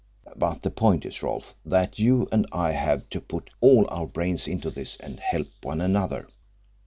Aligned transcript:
But 0.35 0.63
the 0.63 0.71
point 0.71 1.05
is, 1.05 1.21
Rolfe, 1.21 1.53
that 1.63 1.99
you 1.99 2.27
and 2.31 2.47
I 2.51 2.71
have 2.71 3.07
to 3.11 3.21
put 3.21 3.51
all 3.59 3.85
our 3.91 4.07
brains 4.07 4.47
into 4.47 4.71
this 4.71 4.97
and 4.97 5.19
help 5.19 5.49
one 5.61 5.79
another. 5.79 6.27